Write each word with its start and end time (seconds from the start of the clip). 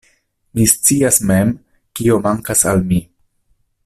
Mi 0.59 0.65
scias 0.71 1.19
mem, 1.31 1.51
kio 1.99 2.17
mankas 2.29 2.67
al 2.73 2.83
mi. 2.93 2.99